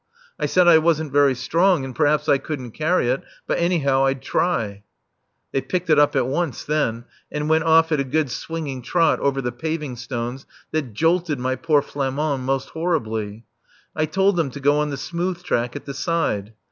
[0.39, 4.23] I said I wasn't very strong, and perhaps I couldn't carry it, but anyhow I'd
[4.23, 4.81] try.
[5.51, 9.19] They picked it up at once then, and went off at a good swinging trot
[9.19, 13.45] over the paving stones that jolted my poor Flamand most horribly.
[13.95, 16.53] I told them to go on the smooth track at the side.